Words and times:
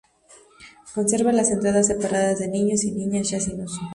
Conserva 0.95 1.31
las 1.31 1.51
entradas 1.51 1.85
separadas 1.85 2.39
de 2.39 2.47
niños 2.47 2.83
y 2.85 2.91
niñas, 2.91 3.29
ya 3.29 3.39
sin 3.39 3.61
uso. 3.61 3.81